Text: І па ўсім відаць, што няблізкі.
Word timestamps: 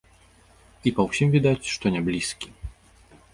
І 0.91 0.93
па 0.99 1.05
ўсім 1.09 1.35
відаць, 1.35 1.69
што 1.75 1.85
няблізкі. 1.97 2.49